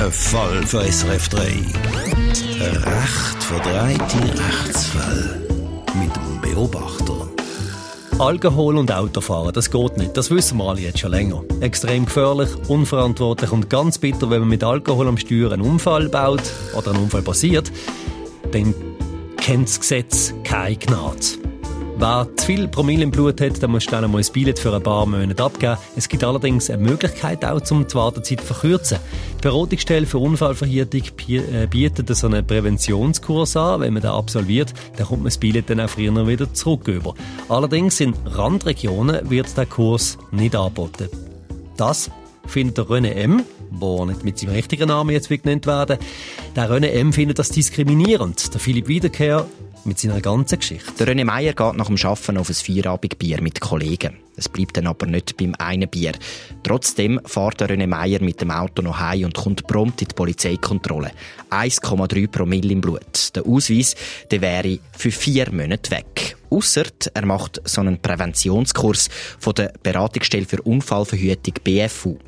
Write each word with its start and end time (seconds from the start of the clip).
Ein 0.00 0.10
Fall 0.12 0.66
für 0.66 0.80
SRF 0.90 1.28
3. 1.28 1.40
Ein 1.42 2.76
recht 2.76 3.42
verdrehte 3.42 4.40
Rechtsfall. 4.42 5.46
Mit 5.94 6.16
dem 6.16 6.40
Beobachter. 6.40 7.28
Alkohol 8.18 8.78
und 8.78 8.90
Autofahren, 8.90 9.52
das 9.52 9.70
geht 9.70 9.98
nicht. 9.98 10.16
Das 10.16 10.30
wissen 10.30 10.56
wir 10.56 10.70
alle 10.70 10.80
jetzt 10.80 11.00
schon 11.00 11.10
länger. 11.10 11.42
Extrem 11.60 12.06
gefährlich, 12.06 12.48
unverantwortlich 12.68 13.52
und 13.52 13.68
ganz 13.68 13.98
bitter, 13.98 14.30
wenn 14.30 14.40
man 14.40 14.48
mit 14.48 14.64
Alkohol 14.64 15.06
am 15.06 15.18
Steuer 15.18 15.52
einen 15.52 15.60
Unfall 15.60 16.08
baut 16.08 16.50
oder 16.74 16.92
ein 16.92 16.96
Unfall 16.96 17.22
passiert, 17.22 17.70
dann 18.52 18.74
kennt 19.36 19.68
das 19.68 19.80
Gesetz 19.80 20.32
keine 20.44 20.76
Gnade. 20.76 21.49
Wer 22.00 22.26
zu 22.34 22.46
viel 22.46 22.66
Promille 22.66 23.02
im 23.02 23.10
Blut 23.10 23.42
hat, 23.42 23.60
der 23.60 23.68
muss 23.68 23.84
dann 23.84 24.04
einmal 24.04 24.22
ein 24.22 24.32
Billett 24.32 24.58
für 24.58 24.74
ein 24.74 24.82
paar 24.82 25.04
Monate 25.04 25.42
abgeben. 25.42 25.76
Es 25.96 26.08
gibt 26.08 26.24
allerdings 26.24 26.70
eine 26.70 26.82
Möglichkeit 26.82 27.44
auch, 27.44 27.60
um 27.70 27.86
die 27.86 27.94
Wartezeit 27.94 28.40
zu 28.40 28.46
verkürzen. 28.46 28.96
Die 29.36 29.42
Beratungsstelle 29.42 30.06
für 30.06 30.16
Unfallverhütung 30.16 31.02
äh, 31.28 31.66
bietet 31.66 32.16
so 32.16 32.26
einen 32.26 32.46
Präventionskurs 32.46 33.54
an. 33.58 33.82
Wenn 33.82 33.92
man 33.92 34.00
den 34.00 34.12
absolviert, 34.12 34.72
dann 34.96 35.08
kommt 35.08 35.20
man 35.20 35.26
das 35.26 35.36
Billett 35.36 35.68
dann 35.68 35.78
auch 35.78 35.90
früher 35.90 36.26
wieder 36.26 36.50
zurück. 36.54 36.90
Allerdings 37.50 38.00
in 38.00 38.14
Randregionen 38.24 39.28
wird 39.28 39.54
der 39.58 39.66
Kurs 39.66 40.16
nicht 40.30 40.56
angeboten. 40.56 41.10
Das 41.76 42.10
findet 42.46 42.78
der 42.78 42.86
René 42.86 43.10
M., 43.10 43.42
der 43.70 44.06
nicht 44.06 44.24
mit 44.24 44.38
seinem 44.38 44.54
richtigen 44.54 44.88
Namen 44.88 45.10
jetzt 45.10 45.28
genannt 45.28 45.66
werden 45.66 45.98
der 46.56 46.70
René 46.70 46.88
M. 46.88 47.12
findet 47.12 47.38
das 47.38 47.50
diskriminierend. 47.50 48.52
Der 48.54 48.60
Philipp 48.60 48.88
Wiederkehr 48.88 49.46
mit 49.84 49.98
seiner 49.98 50.20
ganzen 50.20 50.58
Geschichte. 50.58 50.92
Der 50.98 51.08
René 51.08 51.24
Meier 51.24 51.52
geht 51.52 51.76
nach 51.76 51.86
dem 51.86 51.96
Arbeiten 51.96 52.38
auf 52.38 52.48
ein 52.48 52.54
Feierabendbier 52.54 53.42
mit 53.42 53.60
Kollegen. 53.60 54.18
Es 54.36 54.48
bleibt 54.48 54.76
dann 54.76 54.86
aber 54.86 55.06
nicht 55.06 55.36
beim 55.36 55.54
einen 55.58 55.88
Bier. 55.88 56.12
Trotzdem 56.62 57.20
fährt 57.24 57.60
der 57.60 57.68
René 57.68 57.86
Meier 57.86 58.22
mit 58.22 58.40
dem 58.40 58.50
Auto 58.50 58.82
noch 58.82 58.98
heim 58.98 59.24
und 59.24 59.34
kommt 59.34 59.66
prompt 59.66 60.02
in 60.02 60.08
die 60.08 60.14
Polizeikontrolle. 60.14 61.12
1,3 61.50 62.28
Promille 62.28 62.72
im 62.72 62.80
Blut. 62.80 63.34
Der 63.34 63.46
Ausweis 63.46 63.94
der 64.30 64.40
wäre 64.40 64.78
für 64.96 65.10
vier 65.10 65.50
Monate 65.52 65.90
weg. 65.90 66.36
Ausser 66.50 66.84
er 67.14 67.26
macht 67.26 67.60
so 67.64 67.80
einen 67.80 68.00
Präventionskurs 68.00 69.08
von 69.38 69.54
der 69.54 69.72
Beratungsstelle 69.82 70.44
für 70.44 70.62
Unfallverhütung 70.62 71.54
BFU. 71.62 72.18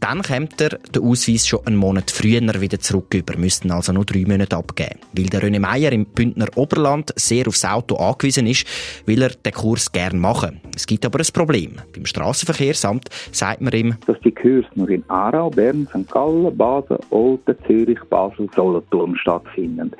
Dann 0.00 0.22
kommt 0.22 0.60
er 0.60 0.78
den 0.94 1.02
Ausweis 1.02 1.46
schon 1.46 1.66
einen 1.66 1.76
Monat 1.76 2.10
früher 2.10 2.40
wieder 2.60 2.78
zurück 2.78 3.14
über, 3.14 3.38
müssten 3.38 3.70
also 3.70 3.92
nur 3.92 4.04
drei 4.04 4.24
Monate 4.26 4.56
abgeben. 4.56 5.00
Weil 5.12 5.26
der 5.26 5.42
René 5.42 5.60
Meier 5.60 5.92
im 5.92 6.04
Bündner 6.04 6.48
Oberland 6.56 7.12
sehr 7.16 7.48
aufs 7.48 7.64
Auto 7.64 7.96
angewiesen 7.96 8.46
ist, 8.46 8.66
will 9.06 9.22
er 9.22 9.30
den 9.30 9.52
Kurs 9.52 9.90
gern 9.92 10.18
machen. 10.18 10.60
Es 10.74 10.86
gibt 10.86 11.06
aber 11.06 11.20
ein 11.20 11.26
Problem. 11.32 11.76
Beim 11.94 12.04
Strassenverkehrsamt 12.04 13.08
sagt 13.32 13.62
man 13.62 13.72
ihm, 13.72 13.96
dass 14.06 14.20
die 14.20 14.32
Kurse 14.32 14.68
nur 14.74 14.90
in 14.90 15.08
Aarau, 15.08 15.48
Bern, 15.48 15.88
St. 15.88 16.10
Gallen, 16.10 16.54
Basel, 16.56 16.98
Olten, 17.10 17.56
Zürich, 17.66 18.00
Basel, 18.10 18.48
Solothurn 18.54 19.16
stattfinden. 19.16 19.92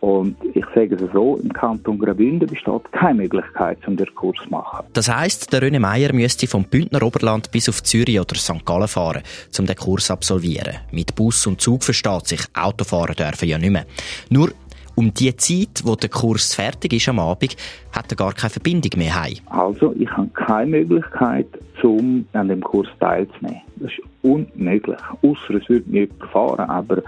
Und 0.00 0.36
ich 0.54 0.64
sage 0.74 0.94
es 0.94 1.12
so, 1.12 1.36
im 1.36 1.52
Kanton 1.52 1.98
Graubünden 1.98 2.48
besteht 2.48 2.90
keine 2.92 3.22
Möglichkeit, 3.22 3.78
um 3.86 3.96
den 3.96 4.12
Kurs 4.14 4.36
zu 4.42 4.50
machen. 4.50 4.86
Das 4.94 5.14
heisst, 5.14 5.52
der 5.52 5.62
René 5.62 5.78
Meier 5.78 6.14
müsste 6.14 6.46
vom 6.46 6.64
Bündner 6.64 7.02
Oberland 7.02 7.50
bis 7.50 7.68
auf 7.68 7.82
Zürich 7.82 8.18
oder 8.18 8.34
St. 8.34 8.64
Gallen 8.64 8.88
fahren, 8.88 9.22
um 9.58 9.66
den 9.66 9.76
Kurs 9.76 10.06
zu 10.06 10.14
absolvieren. 10.14 10.76
Mit 10.90 11.14
Bus 11.14 11.46
und 11.46 11.60
Zug 11.60 11.84
versteht 11.84 12.26
sich, 12.26 12.40
Autofahren 12.54 13.14
dürfen 13.14 13.48
ja 13.48 13.58
nicht 13.58 13.70
mehr. 13.70 13.84
Nur 14.30 14.50
um 14.94 15.12
die 15.12 15.34
Zeit, 15.36 15.82
wo 15.84 15.96
der 15.96 16.08
Kurs 16.08 16.54
fertig 16.54 16.94
ist 16.94 17.08
am 17.08 17.18
Abend, 17.18 17.56
hat 17.92 18.10
er 18.10 18.16
gar 18.16 18.32
keine 18.32 18.50
Verbindung 18.50 18.98
mehr 18.98 19.22
heim. 19.22 19.36
Also, 19.46 19.94
ich 19.98 20.10
habe 20.10 20.28
keine 20.28 20.70
Möglichkeit, 20.70 21.46
um 21.82 22.26
an 22.32 22.48
dem 22.48 22.60
Kurs 22.62 22.88
teilzunehmen. 22.98 23.62
Das 23.76 23.90
ist 23.90 24.00
unmöglich. 24.22 24.98
Außer 25.22 25.54
es 25.54 25.68
würde 25.68 25.88
mir 25.88 26.08
fahren, 26.32 26.68
aber 26.68 27.02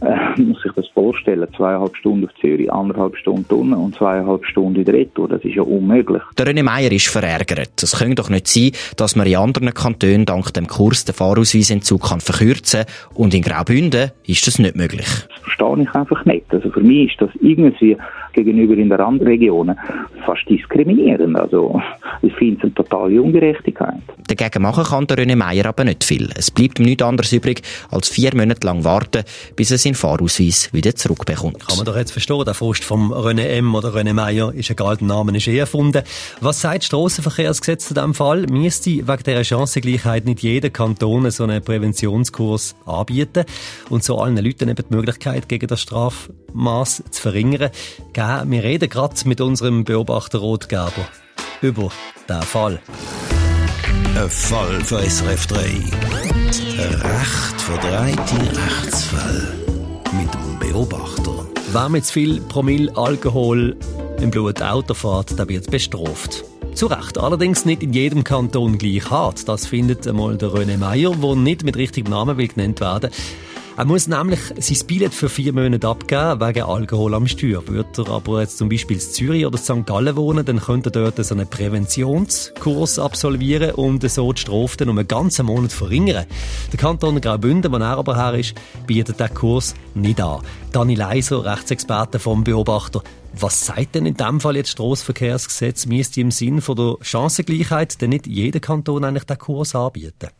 äh, 0.00 0.40
muss 0.40 0.62
sich 0.62 0.72
das 0.72 0.86
vorstellen, 0.88 1.46
zweieinhalb 1.56 1.96
Stunden 1.96 2.26
auf 2.26 2.34
Zürich, 2.40 2.72
anderthalb 2.72 3.16
Stunden 3.16 3.52
unten 3.54 3.74
und 3.74 3.94
zweieinhalb 3.94 4.44
Stunden 4.44 4.76
in 4.76 4.84
der 4.84 4.94
Retour, 4.94 5.28
das 5.28 5.42
ist 5.44 5.54
ja 5.54 5.62
unmöglich. 5.62 6.22
Der 6.36 6.46
René 6.46 6.62
Meier 6.62 6.92
ist 6.92 7.08
verärgert. 7.08 7.82
Es 7.82 7.98
könnte 7.98 8.16
doch 8.16 8.30
nicht 8.30 8.46
sein, 8.48 8.72
dass 8.96 9.16
man 9.16 9.26
in 9.26 9.36
anderen 9.36 9.74
Kantonen 9.74 10.24
dank 10.24 10.52
dem 10.54 10.66
Kurs 10.66 11.04
den 11.04 11.14
Fahrausweisentzug 11.14 12.08
kann 12.08 12.20
verkürzen 12.20 12.84
und 13.14 13.34
in 13.34 13.42
Graubünden 13.42 14.12
ist 14.26 14.46
das 14.46 14.58
nicht 14.58 14.76
möglich. 14.76 15.06
Das 15.06 15.42
verstehe 15.42 15.82
ich 15.82 15.94
einfach 15.94 16.24
nicht. 16.24 16.46
Also 16.50 16.70
für 16.70 16.80
mich 16.80 17.12
ist 17.12 17.20
das 17.20 17.30
irgendwie 17.40 17.96
gegenüber 18.32 18.74
in 18.74 18.88
den 18.88 18.92
Randregionen 18.92 19.78
fast 20.24 20.48
diskriminierend. 20.48 21.38
Also 21.38 21.80
ich 22.22 22.34
finde 22.34 22.58
es 22.58 22.62
eine 22.64 22.74
totale 22.74 23.20
Ungerechtigkeit. 23.20 24.02
Dagegen 24.26 24.62
machen 24.62 24.84
kann 24.84 25.06
der 25.06 25.18
René 25.18 25.36
Meier 25.36 25.66
aber 25.66 25.84
nicht 25.84 26.04
viel. 26.04 26.28
Es 26.36 26.50
bleibt 26.50 26.78
ihm 26.78 26.84
nichts 26.84 27.02
anderes 27.02 27.32
übrig, 27.32 27.62
als 27.90 28.08
vier 28.08 28.34
Monate 28.34 28.66
lang 28.66 28.84
warten, 28.84 29.24
bis 29.56 29.70
er 29.70 29.78
seinen 29.78 29.94
Fahrausweis 29.94 30.72
wieder 30.72 30.94
zurückbekommt. 30.94 31.66
Kann 31.66 31.76
man 31.76 31.86
doch 31.86 31.96
jetzt 31.96 32.12
verstehen, 32.12 32.44
der 32.44 32.54
Frust 32.54 32.84
vom 32.84 33.12
René 33.12 33.44
M. 33.58 33.74
oder 33.74 33.88
René 33.88 34.12
Meier 34.12 34.52
ist 34.52 34.70
egal, 34.70 34.96
der 34.96 35.06
Name 35.06 35.36
ist 35.36 35.48
eh 35.48 35.58
erfunden. 35.58 36.02
Was 36.40 36.60
sagt 36.60 36.78
das 36.78 36.86
Strassenverkehrsgesetz 36.86 37.90
in 37.90 37.94
diesem 37.94 38.14
Fall? 38.14 38.46
Müsste 38.50 38.90
wegen 38.90 39.22
dieser 39.24 39.44
Chancengleichheit 39.44 40.24
nicht 40.26 40.42
jeder 40.42 40.70
Kanton 40.70 41.30
so 41.30 41.44
einen 41.44 41.62
Präventionskurs 41.62 42.76
anbieten 42.86 43.44
und 43.88 44.04
so 44.04 44.18
allen 44.18 44.36
Leuten 44.36 44.68
eben 44.68 44.84
die 44.90 44.94
Möglichkeit, 44.94 45.48
gegen 45.48 45.66
das 45.66 45.80
Strafmaß 45.80 47.04
zu 47.10 47.22
verringern? 47.22 47.70
Gell, 48.18 48.42
wir 48.46 48.64
reden 48.64 48.88
gerade 48.88 49.14
mit 49.26 49.40
unserem 49.40 49.84
Beobachter 49.84 50.38
Rotgerber 50.38 51.06
über 51.62 51.92
diesen 52.28 52.42
Fall. 52.42 52.80
Ein 54.16 54.28
Fall 54.28 54.80
für 54.80 55.08
SRF 55.08 55.46
3. 55.46 55.58
Ein 55.60 56.94
recht 56.94 57.60
verdrehte 57.60 58.58
Rechtsfall. 58.58 59.54
Mit 60.20 60.34
dem 60.34 60.58
Beobachter. 60.58 61.46
Wer 61.70 61.88
mit 61.88 62.06
zu 62.06 62.14
viel 62.14 62.40
Promille 62.40 62.90
Alkohol 62.96 63.76
im 64.20 64.32
Blut 64.32 64.62
Auto 64.62 64.94
fährt, 64.94 65.38
der 65.38 65.48
wird 65.48 65.70
bestraft. 65.70 66.44
Zu 66.74 66.86
Recht. 66.86 67.18
Allerdings 67.18 67.66
nicht 67.66 67.84
in 67.84 67.92
jedem 67.92 68.24
Kanton 68.24 68.78
gleich 68.78 69.08
hart. 69.08 69.48
Das 69.48 69.64
findet 69.64 70.08
einmal 70.08 70.36
der 70.36 70.48
René 70.48 70.76
Meyer, 70.76 71.14
der 71.14 71.36
nicht 71.36 71.62
mit 71.62 71.76
richtigem 71.76 72.10
Namen 72.10 72.36
will 72.36 72.48
genannt 72.48 72.80
werden 72.80 73.10
er 73.78 73.84
muss 73.84 74.08
nämlich 74.08 74.40
sein 74.58 74.86
Billett 74.88 75.14
für 75.14 75.28
vier 75.28 75.52
Monate 75.52 75.86
abgeben, 75.86 76.40
wegen 76.40 76.64
Alkohol 76.64 77.14
am 77.14 77.28
Steuer. 77.28 77.64
Würde 77.68 78.02
er 78.02 78.08
aber 78.08 78.40
jetzt 78.40 78.58
zum 78.58 78.68
Beispiel 78.68 78.96
in 78.96 79.00
Zürich 79.00 79.46
oder 79.46 79.56
St. 79.56 79.86
Gallen 79.86 80.16
wohnen, 80.16 80.44
dann 80.44 80.58
könnte 80.58 80.88
er 80.88 81.12
dort 81.12 81.24
so 81.24 81.32
einen 81.32 81.46
Präventionskurs 81.46 82.98
absolvieren 82.98 83.76
und 83.76 84.02
so 84.10 84.32
die 84.32 84.40
Strafe 84.40 84.82
um 84.82 84.98
einen 84.98 85.06
ganzen 85.06 85.46
Monat 85.46 85.70
verringern. 85.70 86.26
Der 86.72 86.76
Kanton 86.80 87.20
Graubünden, 87.20 87.70
wo 87.70 87.76
er 87.76 87.96
aber 87.96 88.16
her 88.16 88.36
ist, 88.36 88.54
bietet 88.88 89.20
diesen 89.20 89.34
Kurs 89.34 89.76
nicht 89.94 90.20
an. 90.20 90.42
Dani 90.72 90.96
Leiser, 90.96 91.44
Rechtsexperte 91.44 92.18
vom 92.18 92.42
Beobachter. 92.42 93.04
Was 93.38 93.64
sagt 93.64 93.94
denn 93.94 94.06
in 94.06 94.16
diesem 94.16 94.40
Fall 94.40 94.56
jetzt 94.56 94.70
das 94.70 94.72
Strassenverkehrsgesetz? 94.72 95.86
Müsste 95.86 96.20
im 96.20 96.32
Sinn 96.32 96.62
von 96.62 96.74
der 96.74 96.96
Chancengleichheit 97.00 98.02
denn 98.02 98.10
nicht 98.10 98.26
jeder 98.26 98.58
Kanton 98.58 99.04
eigentlich 99.04 99.22
den 99.22 99.38
Kurs 99.38 99.76
anbieten? 99.76 100.30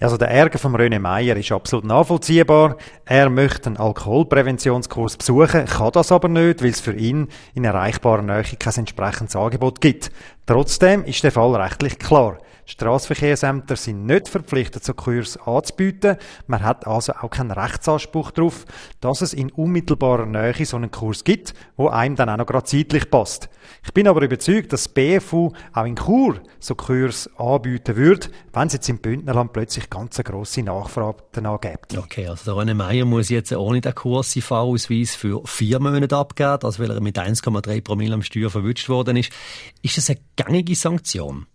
Also 0.00 0.16
der 0.16 0.28
Ärger 0.28 0.58
von 0.58 0.74
René 0.76 0.98
Meier 0.98 1.36
ist 1.36 1.52
absolut 1.52 1.84
nachvollziehbar. 1.84 2.76
Er 3.04 3.30
möchte 3.30 3.66
einen 3.66 3.76
Alkoholpräventionskurs 3.76 5.16
besuchen, 5.16 5.66
kann 5.66 5.92
das 5.92 6.12
aber 6.12 6.28
nicht, 6.28 6.62
weil 6.62 6.70
es 6.70 6.80
für 6.80 6.94
ihn 6.94 7.28
in 7.54 7.64
erreichbarer 7.64 8.22
Nähe 8.22 8.42
kein 8.58 8.74
entsprechendes 8.74 9.36
Angebot 9.36 9.80
gibt. 9.80 10.10
Trotzdem 10.46 11.04
ist 11.04 11.22
der 11.22 11.32
Fall 11.32 11.54
rechtlich 11.54 11.98
klar. 11.98 12.38
Straßenverkehrsämter 12.66 13.76
sind 13.76 14.06
nicht 14.06 14.28
verpflichtet, 14.28 14.84
so 14.84 14.94
Kurs 14.94 15.36
anzubieten. 15.36 16.16
Man 16.46 16.62
hat 16.62 16.86
also 16.86 17.12
auch 17.14 17.30
keinen 17.30 17.50
Rechtsanspruch 17.50 18.30
darauf, 18.30 18.64
dass 19.00 19.20
es 19.20 19.34
in 19.34 19.50
unmittelbarer 19.50 20.26
Nähe 20.26 20.64
so 20.64 20.76
einen 20.76 20.90
Kurs 20.90 21.24
gibt, 21.24 21.54
wo 21.76 21.88
einem 21.88 22.16
dann 22.16 22.28
auch 22.28 22.36
noch 22.36 22.46
gerade 22.46 22.64
zeitlich 22.64 23.10
passt. 23.10 23.48
Ich 23.84 23.92
bin 23.92 24.08
aber 24.08 24.22
überzeugt, 24.22 24.72
dass 24.72 24.84
das 24.84 24.92
BFU 24.92 25.52
auch 25.72 25.84
in 25.84 25.96
Chur 25.96 26.40
so 26.60 26.74
Kurs 26.74 27.28
anbieten 27.36 27.96
würde, 27.96 28.28
wenn 28.52 28.68
es 28.68 28.74
jetzt 28.74 28.88
im 28.88 28.98
Bündnerland 28.98 29.52
plötzlich 29.52 29.90
ganz 29.90 30.18
eine 30.18 30.24
grosse 30.24 30.62
Nachfrage 30.62 31.22
danach. 31.32 31.52
Okay, 31.96 32.26
also 32.26 32.54
der 32.54 32.62
René 32.64 32.74
Meier 32.74 33.04
muss 33.04 33.28
jetzt 33.28 33.52
ohne 33.52 33.80
den 33.80 33.94
Kurs 33.94 34.34
Fahrausweis 34.40 35.14
für 35.14 35.42
vier 35.44 35.78
Monate 35.80 36.16
abgeben, 36.16 36.58
das 36.60 36.78
weil 36.78 36.90
er 36.90 37.00
mit 37.00 37.18
1,3 37.18 37.82
Promille 37.82 38.14
am 38.14 38.22
Steuer 38.22 38.50
verwünscht 38.50 38.88
worden 38.88 39.16
ist. 39.16 39.32
Ist 39.82 39.98
das 39.98 40.10
eine 40.10 40.20
gängige 40.36 40.74
Sanktion? 40.74 41.46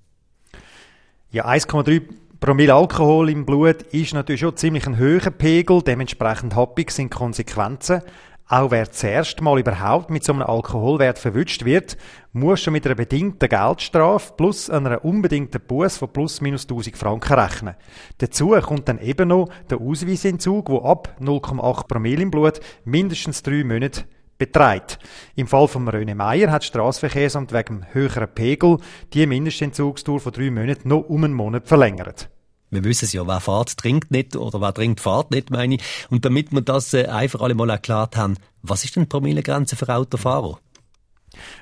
Ja, 1.30 1.46
1,3 1.46 2.04
Promille 2.40 2.74
Alkohol 2.74 3.30
im 3.30 3.46
Blut 3.46 3.82
ist 3.92 4.14
natürlich 4.14 4.40
schon 4.40 4.56
ziemlich 4.56 4.88
ein 4.88 4.98
hoher 4.98 5.30
Pegel, 5.30 5.82
dementsprechend 5.82 6.56
happig 6.56 6.90
sind 6.90 7.10
Konsequenzen. 7.10 8.02
Auch 8.48 8.72
wer 8.72 8.90
zuerst 8.90 9.42
mal 9.42 9.60
überhaupt 9.60 10.10
mit 10.10 10.24
so 10.24 10.32
einem 10.32 10.44
Alkoholwert 10.44 11.20
verwünscht 11.20 11.66
wird, 11.66 11.98
muss 12.32 12.62
schon 12.62 12.72
mit 12.72 12.86
einer 12.86 12.96
bedingten 12.96 13.50
Geldstrafe 13.50 14.36
plus 14.38 14.70
einer 14.70 15.04
unbedingten 15.04 15.60
Buß 15.60 15.98
von 15.98 16.14
plus 16.14 16.40
minus 16.40 16.64
1000 16.64 16.96
Franken 16.96 17.34
rechnen. 17.34 17.76
Dazu 18.20 18.52
kommt 18.62 18.88
dann 18.88 19.00
eben 19.00 19.28
noch 19.28 19.50
der 19.70 19.82
Ausweisentzug, 19.82 20.70
wo 20.70 20.82
ab 20.84 21.14
0,8 21.20 21.88
Promille 21.88 22.22
im 22.22 22.32
Blut 22.32 22.62
mindestens 22.86 23.44
drei 23.44 23.66
Monate 23.66 24.06
betreibt. 24.38 25.00
Im 25.36 25.48
Fall 25.48 25.68
von 25.68 25.88
Röne 25.88 26.16
Meier 26.16 26.51
hat 26.51 26.62
das 26.62 26.68
Strassenverkehrsamt 26.68 27.54
wegen 27.54 27.86
höheren 27.92 28.28
Pegel 28.28 28.78
die 29.13 29.25
Mindestentzugsdauer 29.25 30.19
von 30.19 30.34
drei 30.34 30.51
Monaten 30.51 30.89
noch 30.89 31.10
um 31.10 31.24
einen 31.24 31.34
Monat 31.34 31.68
verlängert. 31.68 32.30
wir 32.69 32.84
wissen 32.84 33.06
es 33.06 33.13
ja, 33.13 33.25
wer 33.25 33.39
fährt, 33.39 33.78
trinkt 33.78 34.12
nicht 34.12 34.36
oder 34.36 34.60
wer 34.62 34.74
trinkt, 34.74 35.00
fährt 35.00 35.31
nicht, 35.31 35.50
meine 35.50 35.75
ich. 35.75 35.84
Und 36.10 36.25
damit 36.25 36.51
wir 36.51 36.62
das 36.62 36.94
äh, 36.94 37.06
einfach 37.06 37.42
alle 37.42 37.56
mal 37.56 37.69
erklärt 37.69 38.18
haben, 38.18 38.38
was 38.62 38.84
ist 38.84 38.95
denn 38.95 39.04
die 39.04 39.10
Promillegrenze 39.10 39.75
für 39.75 39.88
Autofahrer? 39.89 40.60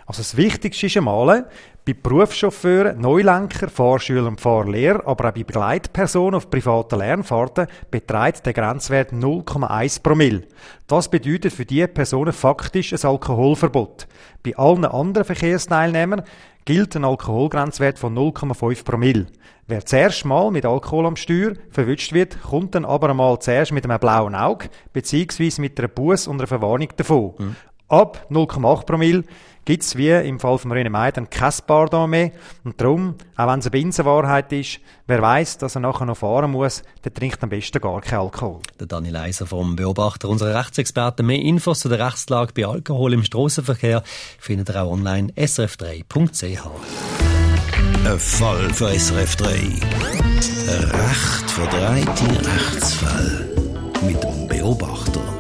Also 0.06 0.22
das 0.22 0.38
Wichtigste 0.38 0.86
ist 0.86 0.98
einmal, 0.98 1.48
bei 1.86 1.94
Berufschauffeuren, 1.94 3.00
Neulenker, 3.00 3.70
Fahrschülern 3.70 4.26
und 4.26 4.42
Fahrlehrer, 4.42 5.06
aber 5.06 5.30
auch 5.30 5.34
bei 5.34 5.44
Begleitpersonen 5.44 6.36
auf 6.36 6.50
privaten 6.50 6.98
Lernfahrten 6.98 7.68
beträgt 7.92 8.46
der 8.46 8.54
Grenzwert 8.54 9.12
0,1 9.12 10.02
Promille. 10.02 10.44
Das 10.88 11.10
bedeutet 11.10 11.54
für 11.54 11.66
diese 11.66 11.88
Personen 11.88 12.34
faktisch 12.34 12.92
ein 12.92 13.08
Alkoholverbot. 13.08 14.08
Bei 14.44 14.56
allen 14.58 14.86
anderen 14.86 15.26
Verkehrsteilnehmern 15.26 16.24
gilt 16.66 16.96
ein 16.96 17.06
Alkoholgrenzwert 17.06 18.00
von 18.00 18.18
0,5 18.18 18.84
Promille. 18.84 19.28
Wer 19.68 19.86
zuerst 19.86 20.26
mal 20.26 20.50
mit 20.50 20.66
Alkohol 20.66 21.06
am 21.06 21.16
Steuer 21.16 21.54
verwünscht 21.70 22.14
wird, 22.14 22.42
kommt 22.42 22.74
dann 22.74 22.86
aber 22.86 23.10
einmal 23.10 23.38
zuerst 23.40 23.72
mit 23.72 23.84
einem 23.84 24.00
blauen 24.00 24.34
Auge, 24.34 24.70
beziehungsweise 24.92 25.62
mit 25.62 25.78
einer 25.80 25.88
Buß 25.88 26.28
und 26.28 26.40
einer 26.40 26.48
Verwarnung 26.48 26.90
davon. 26.98 27.34
Mhm. 27.38 27.56
Ab 27.95 28.27
0,8 28.30 28.86
Promille 28.86 29.24
gibt 29.63 29.83
es 29.83 29.95
wie 29.95 30.09
im 30.09 30.38
Fall 30.38 30.57
von 30.57 30.74
René 30.74 31.12
dann 31.13 31.30
kein 31.30 31.53
Pardon 31.65 32.09
mehr. 32.09 32.31
Und 32.65 32.81
darum, 32.81 33.15
auch 33.38 33.47
wenn 33.47 33.59
es 33.59 33.68
eine 33.68 33.71
Binsenwahrheit 33.71 34.51
ist, 34.51 34.81
wer 35.07 35.21
weiß, 35.21 35.59
dass 35.59 35.75
er 35.75 35.80
nachher 35.80 36.06
noch 36.06 36.18
fahren 36.18 36.51
muss, 36.51 36.83
der 37.06 37.13
trinkt 37.13 37.42
am 37.42 37.47
besten 37.47 37.80
gar 37.80 38.01
keinen 38.01 38.19
Alkohol. 38.19 38.59
Der 38.81 38.88
Daniel 38.88 39.13
Leiser 39.13 39.47
vom 39.47 39.77
Beobachter, 39.77 40.27
unserer 40.27 40.59
Rechtsexperten. 40.59 41.25
Mehr 41.25 41.39
Infos 41.39 41.80
zu 41.80 41.88
der 41.88 42.06
Rechtslage 42.06 42.51
bei 42.51 42.65
Alkohol 42.65 43.13
im 43.13 43.24
Strassenverkehr 43.24 44.03
findet 44.39 44.71
ihr 44.71 44.83
auch 44.83 44.92
online 44.92 45.31
srf3.ch. 45.38 46.68
Ein 48.06 48.19
Fall 48.19 48.74
für 48.74 48.89
SRF 48.89 49.38
3. 49.38 49.47
Ein 49.47 50.92
recht 50.92 51.50
verdrehte 51.50 52.45
Rechtsfall 52.45 53.56
mit 54.06 54.21
dem 54.21 54.47
Beobachter. 54.50 55.35